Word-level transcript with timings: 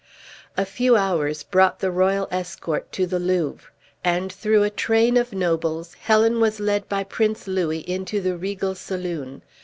A 0.57 0.65
few 0.65 0.95
hours 0.97 1.43
brought 1.43 1.77
the 1.79 1.91
royal 1.91 2.27
escort 2.31 2.91
to 2.93 3.05
the 3.05 3.19
Louvre; 3.19 3.69
and 4.03 4.33
through 4.33 4.63
a 4.63 4.71
train 4.71 5.15
of 5.15 5.31
nobles, 5.31 5.93
Helen 5.93 6.39
was 6.39 6.59
led 6.59 6.89
by 6.89 7.03
Prince 7.03 7.45
Louis 7.47 7.81
into 7.87 8.19
the 8.19 8.35
regal 8.35 8.73
saloon. 8.73 9.43